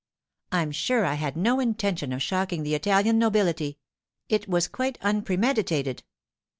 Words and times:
I'm 0.51 0.71
sure 0.71 1.05
I 1.05 1.13
had 1.13 1.37
no 1.37 1.59
intention 1.59 2.11
of 2.11 2.23
shocking 2.23 2.63
the 2.63 2.73
Italian 2.73 3.19
nobility; 3.19 3.77
it 4.29 4.49
was 4.49 4.67
quite 4.67 4.97
unpremeditated. 5.01 6.01